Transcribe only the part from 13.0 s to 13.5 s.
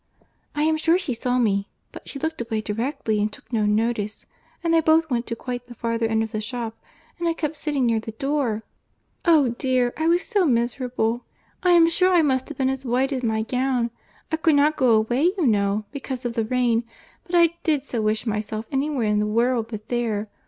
as my